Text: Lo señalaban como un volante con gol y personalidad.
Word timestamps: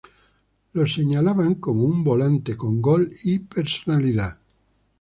Lo 0.73 0.87
señalaban 0.87 1.53
como 1.61 1.83
un 1.83 2.03
volante 2.03 2.57
con 2.57 2.81
gol 2.81 3.11
y 3.25 3.37
personalidad. 3.37 4.39